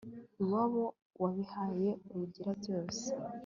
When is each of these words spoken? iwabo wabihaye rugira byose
iwabo 0.43 0.83
wabihaye 1.21 1.89
rugira 2.13 2.51
byose 2.61 3.05